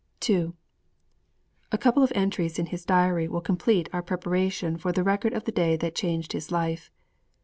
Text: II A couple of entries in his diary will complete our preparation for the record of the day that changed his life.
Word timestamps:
II 0.27 0.53
A 1.71 1.77
couple 1.77 2.01
of 2.01 2.11
entries 2.15 2.57
in 2.57 2.65
his 2.65 2.85
diary 2.85 3.27
will 3.27 3.39
complete 3.39 3.87
our 3.93 4.01
preparation 4.01 4.75
for 4.75 4.91
the 4.91 5.03
record 5.03 5.31
of 5.33 5.43
the 5.43 5.51
day 5.51 5.75
that 5.77 5.93
changed 5.93 6.33
his 6.33 6.49
life. 6.51 6.89